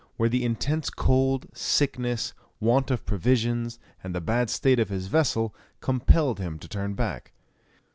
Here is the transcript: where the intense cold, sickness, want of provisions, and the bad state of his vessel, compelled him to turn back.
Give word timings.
where 0.17 0.29
the 0.29 0.43
intense 0.43 0.89
cold, 0.89 1.45
sickness, 1.53 2.33
want 2.59 2.89
of 2.89 3.05
provisions, 3.05 3.77
and 4.03 4.15
the 4.15 4.19
bad 4.19 4.49
state 4.49 4.79
of 4.79 4.89
his 4.89 5.05
vessel, 5.05 5.53
compelled 5.79 6.39
him 6.39 6.57
to 6.57 6.67
turn 6.67 6.95
back. 6.95 7.33